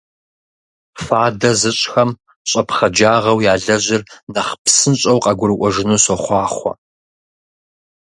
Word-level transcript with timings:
Фадэ 1.03 1.51
зыщӀхэм 1.59 2.11
щӀэпхъаджагъэу 2.49 3.39
ялэжьыр 3.53 4.01
нэхъ 4.33 4.53
псынщӀэу 4.63 5.23
къагурыӀуэжыну 5.23 6.01
сохъуахъуэ! 6.05 6.73